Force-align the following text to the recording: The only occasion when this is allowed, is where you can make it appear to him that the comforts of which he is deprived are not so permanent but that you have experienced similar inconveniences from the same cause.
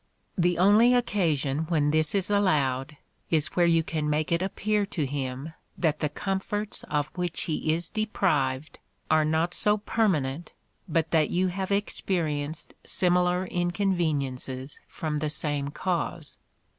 The 0.35 0.57
only 0.57 0.95
occasion 0.95 1.65
when 1.69 1.91
this 1.91 2.15
is 2.15 2.31
allowed, 2.31 2.97
is 3.29 3.49
where 3.55 3.67
you 3.67 3.83
can 3.83 4.09
make 4.09 4.31
it 4.31 4.41
appear 4.41 4.83
to 4.87 5.05
him 5.05 5.53
that 5.77 5.99
the 5.99 6.09
comforts 6.09 6.81
of 6.85 7.11
which 7.13 7.41
he 7.41 7.71
is 7.71 7.87
deprived 7.87 8.79
are 9.11 9.23
not 9.23 9.53
so 9.53 9.77
permanent 9.77 10.53
but 10.89 11.11
that 11.11 11.29
you 11.29 11.49
have 11.49 11.71
experienced 11.71 12.73
similar 12.83 13.45
inconveniences 13.45 14.79
from 14.87 15.19
the 15.19 15.29
same 15.29 15.67
cause. 15.69 16.39